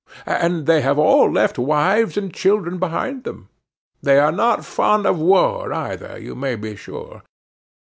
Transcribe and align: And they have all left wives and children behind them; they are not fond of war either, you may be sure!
And 0.25 0.65
they 0.65 0.81
have 0.81 0.97
all 0.97 1.29
left 1.31 1.59
wives 1.59 2.17
and 2.17 2.33
children 2.33 2.79
behind 2.79 3.23
them; 3.23 3.49
they 4.01 4.17
are 4.17 4.31
not 4.31 4.65
fond 4.65 5.05
of 5.05 5.19
war 5.19 5.71
either, 5.71 6.17
you 6.17 6.33
may 6.33 6.55
be 6.55 6.75
sure! 6.75 7.21